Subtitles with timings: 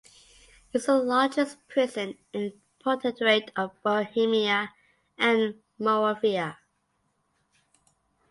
[0.73, 4.73] It was the largest prison in the Protectorate of Bohemia
[5.19, 6.57] and Moravia.